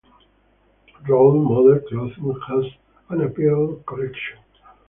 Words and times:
Role 1.07 1.39
Model 1.43 1.79
Clothing 1.87 2.35
has 2.47 2.65
an 3.11 3.21
apparel 3.21 3.75
collection. 3.85 4.39